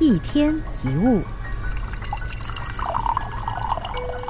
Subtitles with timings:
[0.00, 0.54] 一天
[0.84, 1.22] 一物。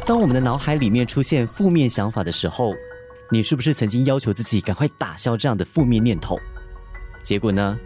[0.06, 2.72] 当我们的脑海里面出现负面想法的时候，
[3.30, 6.38] 你是不是曾经要求自己赶快打消这样的负面念头？
[7.22, 7.78] 结果呢？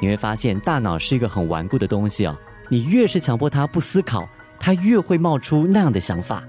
[0.00, 2.38] 你会发现大脑是一个很顽固的东西哦。
[2.68, 4.28] 你越是强迫它不思考，
[4.60, 6.44] 它越会冒出那样的想法。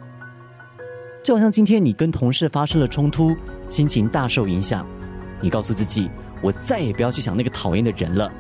[1.24, 3.36] 就好像今天你跟同事发生了冲突，
[3.68, 4.86] 心情大受影响，
[5.42, 6.12] 你告诉自己，
[6.42, 8.32] 我再也不要去想那个讨厌的人了。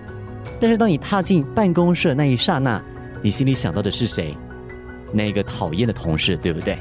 [0.59, 2.81] 但是当你踏进办公室的那一刹那，
[3.21, 4.35] 你心里想到的是谁？
[5.11, 6.77] 那个讨厌的同事，对不对？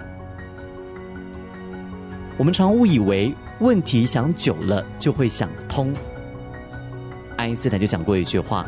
[2.36, 5.92] 我们常误以为问题想久了就会想通。
[7.36, 8.66] 爱因斯坦就讲过一句话：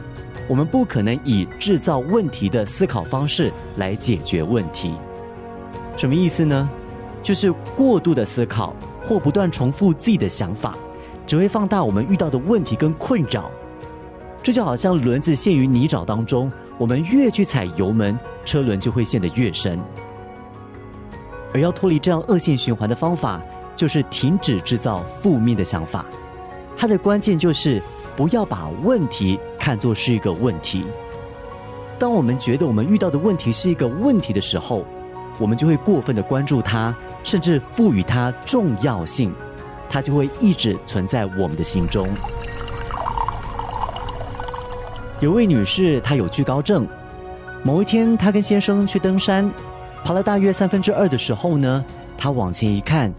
[0.49, 4.95] 我们不可能以制造问题的思考方式来解决问题。
[5.97, 6.69] 什么意思呢？
[7.23, 10.75] 就是过度的思考或不断重复自己的想法，
[11.27, 13.51] 只会放大我们遇到的问题跟困扰。
[14.43, 19.79] 这就好像轮子陷于泥沼当中，我们越去踩油门，车轮就会陷得越深。
[21.53, 23.41] 而要脱离这样恶性循环的方法，
[23.77, 26.07] 就是停止制造负面的想法。
[26.77, 27.83] 它的关键就是
[28.17, 30.85] 不要把问题看作是一个问题。
[31.99, 34.87] 当我们觉得我们遇到的问题是一个问题的时候，
[35.39, 39.35] 我们就会过分的关注它，甚至赋予它重要性，
[39.89, 42.09] 它就会一直存在我们的心中。
[45.21, 46.89] 有位女士，她有惧高症。
[47.63, 49.51] 某一天，她跟先生去登山，
[50.03, 51.85] 爬了大约三分之二的时候呢，
[52.17, 53.13] 她往前一看，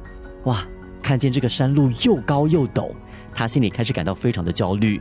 [0.46, 0.64] 哇，
[1.04, 2.90] 看见这个山路又高又陡，
[3.36, 5.00] 她心里开始感到非常的焦虑。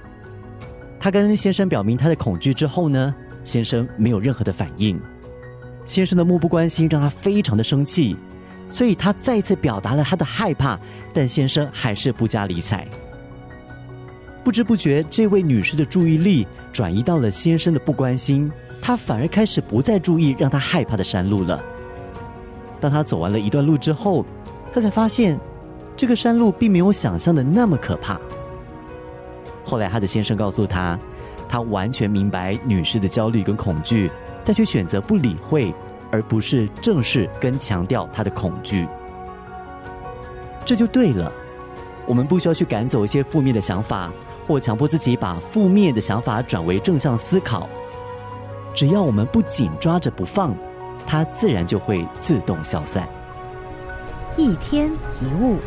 [0.99, 5.01] 她跟先生表明她的恐惧之后呢，先生没有任何的反应。
[5.87, 8.15] 先生的漠不关心让她非常的生气，
[8.69, 10.79] 所以她再次表达了她的害怕，
[11.15, 12.87] 但先生还是不加理睬。
[14.43, 16.47] 不知不觉，这位女士的注意力。
[16.73, 21.63] 转移到了先生的不关心，她反而开始不再注意让她害怕的山路了。
[22.81, 24.25] 当她走完了一段路之后，
[24.73, 25.39] 她才发现
[25.97, 28.19] 这个山路并没有想象的那么可怕。
[29.65, 30.99] 后来，她的先生告诉她，
[31.49, 34.09] 他完全明白女士的焦虑跟恐惧，
[34.45, 35.75] 但却选择不理会，
[36.13, 38.87] 而不是正视跟强调她的恐惧。
[40.65, 41.31] 这就对了，
[42.07, 44.11] 我们不需要去赶走一些负面的想法。
[44.51, 47.69] 或强迫自己把负面的想法转为正向思考，
[48.75, 50.53] 只要我们不紧抓着不放，
[51.07, 53.09] 它自然就会自动消散。
[54.37, 54.91] 一天
[55.21, 55.59] 一物。